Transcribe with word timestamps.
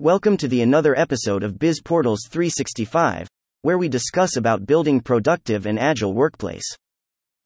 Welcome 0.00 0.36
to 0.36 0.46
the 0.46 0.62
another 0.62 0.96
episode 0.96 1.42
of 1.42 1.58
Biz 1.58 1.80
Portals 1.80 2.28
365, 2.30 3.26
where 3.62 3.78
we 3.78 3.88
discuss 3.88 4.36
about 4.36 4.64
building 4.64 5.00
productive 5.00 5.66
and 5.66 5.76
agile 5.76 6.14
workplace. 6.14 6.62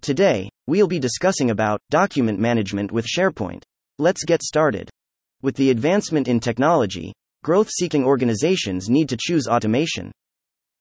Today, 0.03 0.51
we'll 0.67 0.87
be 0.87 0.99
discussing 0.99 1.49
about 1.49 1.81
document 1.89 2.39
management 2.39 2.93
with 2.93 3.07
SharePoint. 3.07 3.63
Let's 3.99 4.27
get 4.27 4.43
started. 4.43 4.91
With 5.41 5.57
the 5.57 5.71
advancement 5.71 6.29
in 6.29 6.41
technology, 6.41 7.15
growth-seeking 7.43 8.05
organizations 8.05 8.91
need 8.91 9.09
to 9.09 9.17
choose 9.19 9.49
automation. 9.49 10.13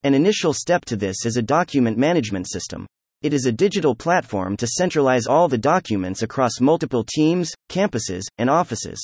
An 0.02 0.12
initial 0.12 0.52
step 0.52 0.84
to 0.84 0.96
this 0.96 1.24
is 1.24 1.38
a 1.38 1.42
document 1.42 1.96
management 1.96 2.50
system. 2.50 2.86
It 3.22 3.32
is 3.32 3.46
a 3.46 3.52
digital 3.52 3.94
platform 3.94 4.58
to 4.58 4.66
centralize 4.66 5.26
all 5.26 5.48
the 5.48 5.56
documents 5.56 6.20
across 6.20 6.60
multiple 6.60 7.02
teams, 7.02 7.50
campuses, 7.70 8.24
and 8.36 8.50
offices. 8.50 9.00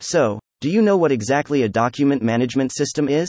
So, 0.00 0.40
do 0.62 0.70
you 0.70 0.80
know 0.80 0.96
what 0.96 1.10
exactly 1.10 1.64
a 1.64 1.68
document 1.68 2.22
management 2.22 2.70
system 2.72 3.08
is? 3.08 3.28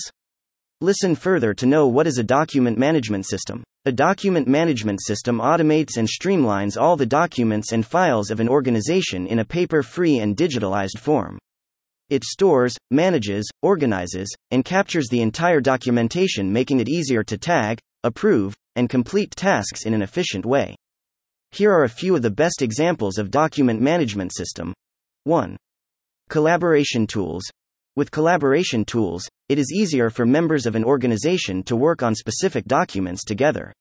Listen 0.81 1.15
further 1.15 1.51
to 1.55 1.65
know 1.65 1.87
what 1.87 2.05
is 2.05 2.19
a 2.19 2.23
document 2.23 2.77
management 2.77 3.25
system. 3.25 3.63
A 3.85 3.91
document 3.91 4.47
management 4.47 5.01
system 5.01 5.39
automates 5.39 5.97
and 5.97 6.07
streamlines 6.07 6.79
all 6.79 6.95
the 6.95 7.07
documents 7.07 7.71
and 7.71 7.83
files 7.83 8.29
of 8.29 8.39
an 8.39 8.47
organization 8.47 9.25
in 9.25 9.39
a 9.39 9.45
paper 9.45 9.81
free 9.81 10.19
and 10.19 10.37
digitalized 10.37 10.99
form. 10.99 11.39
It 12.11 12.23
stores, 12.23 12.77
manages, 12.91 13.49
organizes, 13.63 14.31
and 14.51 14.63
captures 14.63 15.07
the 15.09 15.23
entire 15.23 15.59
documentation, 15.59 16.53
making 16.53 16.81
it 16.81 16.87
easier 16.87 17.23
to 17.23 17.37
tag, 17.39 17.79
approve, 18.03 18.53
and 18.75 18.91
complete 18.91 19.31
tasks 19.35 19.87
in 19.87 19.95
an 19.95 20.03
efficient 20.03 20.45
way. 20.45 20.75
Here 21.49 21.71
are 21.71 21.85
a 21.85 21.89
few 21.89 22.15
of 22.15 22.21
the 22.21 22.29
best 22.29 22.61
examples 22.61 23.17
of 23.17 23.31
document 23.31 23.81
management 23.81 24.35
system. 24.35 24.71
1. 25.23 25.57
Collaboration 26.29 27.05
tools. 27.05 27.43
With 27.95 28.09
collaboration 28.09 28.85
tools, 28.85 29.27
it 29.49 29.59
is 29.59 29.71
easier 29.71 30.09
for 30.09 30.25
members 30.25 30.65
of 30.65 30.75
an 30.75 30.83
organization 30.83 31.61
to 31.63 31.75
work 31.75 32.01
on 32.01 32.15
specific 32.15 32.65
documents 32.65 33.23
together. 33.23 33.71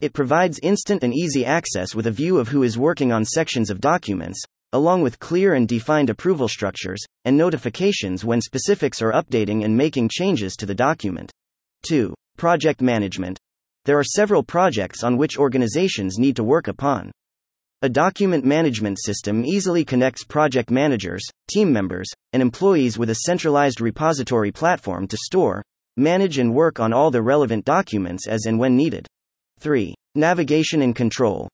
It 0.00 0.12
provides 0.12 0.60
instant 0.62 1.02
and 1.02 1.12
easy 1.12 1.44
access 1.44 1.94
with 1.94 2.06
a 2.06 2.12
view 2.12 2.38
of 2.38 2.48
who 2.48 2.62
is 2.62 2.78
working 2.78 3.12
on 3.12 3.24
sections 3.24 3.70
of 3.70 3.80
documents, 3.80 4.40
along 4.72 5.02
with 5.02 5.18
clear 5.18 5.54
and 5.54 5.66
defined 5.66 6.10
approval 6.10 6.46
structures, 6.46 7.02
and 7.24 7.36
notifications 7.36 8.24
when 8.24 8.40
specifics 8.40 9.02
are 9.02 9.12
updating 9.12 9.64
and 9.64 9.76
making 9.76 10.08
changes 10.10 10.54
to 10.56 10.66
the 10.66 10.74
document. 10.74 11.32
2. 11.88 12.14
Project 12.36 12.80
management. 12.80 13.38
There 13.84 13.98
are 13.98 14.04
several 14.04 14.42
projects 14.42 15.02
on 15.02 15.16
which 15.16 15.38
organizations 15.38 16.18
need 16.18 16.36
to 16.36 16.44
work 16.44 16.68
upon. 16.68 17.10
A 17.82 17.88
document 17.88 18.44
management 18.44 18.98
system 19.00 19.42
easily 19.42 19.86
connects 19.86 20.22
project 20.22 20.70
managers, 20.70 21.22
team 21.50 21.72
members, 21.72 22.06
and 22.34 22.42
employees 22.42 22.98
with 22.98 23.08
a 23.08 23.20
centralized 23.24 23.80
repository 23.80 24.52
platform 24.52 25.08
to 25.08 25.16
store, 25.16 25.62
manage, 25.96 26.36
and 26.36 26.54
work 26.54 26.78
on 26.78 26.92
all 26.92 27.10
the 27.10 27.22
relevant 27.22 27.64
documents 27.64 28.28
as 28.28 28.44
and 28.44 28.58
when 28.58 28.76
needed. 28.76 29.06
3. 29.60 29.94
Navigation 30.14 30.82
and 30.82 30.94
control. 30.94 31.48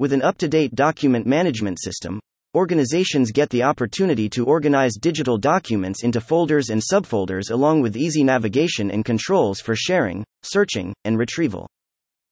With 0.00 0.12
an 0.12 0.20
up 0.20 0.36
to 0.38 0.48
date 0.48 0.74
document 0.74 1.28
management 1.28 1.80
system, 1.80 2.18
organizations 2.56 3.30
get 3.30 3.48
the 3.50 3.62
opportunity 3.62 4.28
to 4.30 4.46
organize 4.46 4.96
digital 5.00 5.38
documents 5.38 6.02
into 6.02 6.20
folders 6.20 6.70
and 6.70 6.82
subfolders 6.82 7.52
along 7.52 7.82
with 7.82 7.96
easy 7.96 8.24
navigation 8.24 8.90
and 8.90 9.04
controls 9.04 9.60
for 9.60 9.76
sharing, 9.76 10.24
searching, 10.42 10.92
and 11.04 11.16
retrieval. 11.16 11.68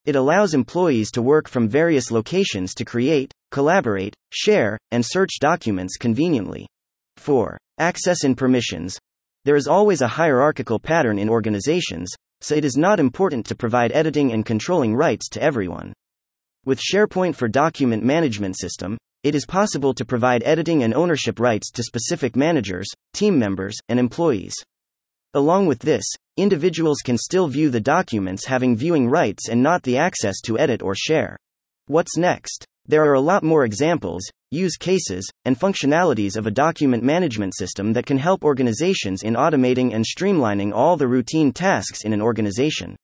It 0.07 0.15
allows 0.15 0.55
employees 0.55 1.11
to 1.11 1.23
work 1.23 1.49
from 1.49 1.69
various 1.69 2.12
locations 2.12 2.75
to 2.75 2.85
create, 2.85 3.33
collaborate, 3.51 4.15
share, 4.31 4.79
and 4.93 5.05
search 5.05 5.41
documents 5.41 5.97
conveniently. 5.97 6.69
4. 7.17 7.59
Access 7.79 8.23
and 8.23 8.39
permissions. 8.39 8.97
There 9.45 9.57
is 9.57 9.67
always 9.67 10.03
a 10.03 10.09
hierarchical 10.09 10.79
pattern 10.79 11.19
in 11.19 11.29
organizations, 11.29 12.09
so 12.41 12.55
it 12.55 12.65
is 12.65 12.77
not 12.77 13.01
important 13.01 13.47
to 13.47 13.57
provide 13.57 13.91
editing 13.91 14.33
and 14.33 14.47
controlling 14.47 14.95
rights 14.95 15.29
to 15.31 15.43
everyone. 15.43 15.93
With 16.65 16.81
SharePoint 16.81 17.34
for 17.34 17.49
Document 17.49 18.05
Management 18.05 18.56
System, 18.59 18.97
it 19.25 19.34
is 19.34 19.45
possible 19.45 19.93
to 19.95 20.05
provide 20.05 20.45
editing 20.45 20.84
and 20.84 20.95
ownership 20.95 21.41
rights 21.41 21.72
to 21.72 21.83
specific 21.83 22.37
managers, 22.37 22.87
team 23.12 23.41
members, 23.41 23.77
and 23.89 23.99
employees. 23.99 24.55
Along 25.36 25.66
with 25.66 25.80
this, 25.80 26.06
individuals 26.38 27.02
can 27.04 27.19
still 27.19 27.47
view 27.47 27.69
the 27.69 27.78
documents 27.78 28.47
having 28.47 28.74
viewing 28.74 29.06
rights 29.06 29.50
and 29.50 29.62
not 29.62 29.82
the 29.82 29.98
access 29.98 30.41
to 30.47 30.58
edit 30.58 30.80
or 30.80 30.94
share. 30.94 31.36
What's 31.88 32.16
next? 32.16 32.64
There 32.86 33.04
are 33.04 33.12
a 33.12 33.20
lot 33.20 33.44
more 33.44 33.66
examples, 33.66 34.22
use 34.50 34.78
cases, 34.78 35.28
and 35.44 35.60
functionalities 35.60 36.38
of 36.38 36.47
a 36.47 36.50
document 36.50 37.02
management 37.02 37.54
system 37.54 37.92
that 37.92 38.06
can 38.06 38.16
help 38.16 38.44
organizations 38.44 39.24
in 39.24 39.34
automating 39.34 39.94
and 39.94 40.06
streamlining 40.06 40.72
all 40.72 40.97
the 40.97 41.06
routine 41.06 41.53
tasks 41.53 42.04
in 42.04 42.14
an 42.14 42.22
organization. 42.22 42.97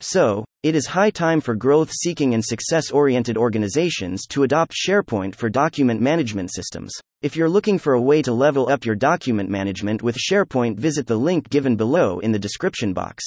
So, 0.00 0.44
it 0.62 0.74
is 0.74 0.86
high 0.86 1.10
time 1.10 1.42
for 1.42 1.54
growth 1.54 1.90
seeking 1.92 2.32
and 2.32 2.42
success 2.42 2.90
oriented 2.90 3.36
organizations 3.36 4.26
to 4.28 4.44
adopt 4.44 4.72
SharePoint 4.72 5.34
for 5.34 5.50
document 5.50 6.00
management 6.00 6.52
systems. 6.52 6.92
If 7.20 7.36
you're 7.36 7.50
looking 7.50 7.78
for 7.78 7.92
a 7.92 8.00
way 8.00 8.22
to 8.22 8.32
level 8.32 8.70
up 8.70 8.86
your 8.86 8.94
document 8.94 9.50
management 9.50 10.02
with 10.02 10.16
SharePoint, 10.16 10.78
visit 10.78 11.06
the 11.06 11.16
link 11.16 11.50
given 11.50 11.76
below 11.76 12.18
in 12.18 12.32
the 12.32 12.38
description 12.38 12.94
box. 12.94 13.24